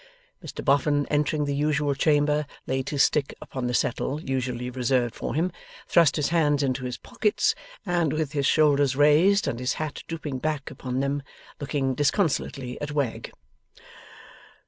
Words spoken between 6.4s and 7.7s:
into his pockets,